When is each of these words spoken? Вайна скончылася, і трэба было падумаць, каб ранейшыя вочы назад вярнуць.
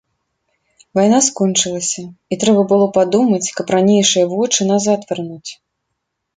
Вайна 0.99 1.19
скончылася, 1.27 2.03
і 2.33 2.39
трэба 2.45 2.61
было 2.73 2.87
падумаць, 2.97 3.53
каб 3.61 3.77
ранейшыя 3.79 4.25
вочы 4.35 4.61
назад 4.73 4.99
вярнуць. 5.15 5.51